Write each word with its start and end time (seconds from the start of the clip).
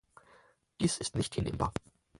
Dies 0.79 0.97
ist 0.97 1.13
nicht 1.15 1.35
hinnehmbar. 1.35 1.73